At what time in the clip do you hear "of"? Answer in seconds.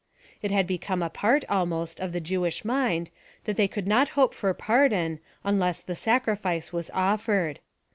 1.99-2.11